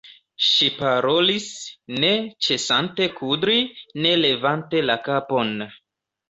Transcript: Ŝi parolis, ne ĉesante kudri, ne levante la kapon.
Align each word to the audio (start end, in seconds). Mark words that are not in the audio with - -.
Ŝi 0.43 0.67
parolis, 0.77 1.49
ne 2.03 2.09
ĉesante 2.47 3.07
kudri, 3.19 3.59
ne 4.07 4.15
levante 4.23 4.83
la 4.89 4.97
kapon. 5.11 5.55